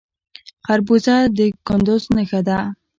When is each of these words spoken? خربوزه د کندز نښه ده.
خربوزه 0.65 1.15
د 1.37 1.39
کندز 1.67 2.03
نښه 2.15 2.41
ده. 2.47 2.59